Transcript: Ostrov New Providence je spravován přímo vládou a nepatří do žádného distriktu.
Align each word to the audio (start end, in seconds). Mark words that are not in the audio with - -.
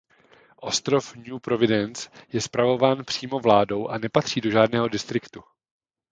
Ostrov 0.57 1.15
New 1.15 1.39
Providence 1.39 2.09
je 2.33 2.41
spravován 2.41 3.05
přímo 3.05 3.39
vládou 3.39 3.87
a 3.87 3.97
nepatří 3.97 4.41
do 4.41 4.51
žádného 4.51 4.87
distriktu. 4.87 5.41